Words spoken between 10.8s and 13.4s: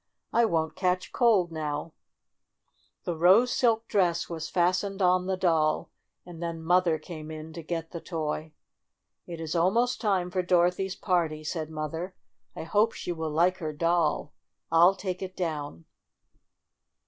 party," said Mother. "I hope she will